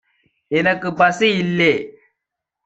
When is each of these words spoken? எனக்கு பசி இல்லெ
எனக்கு 0.51 0.89
பசி 0.93 1.27
இல்லெ 1.37 1.71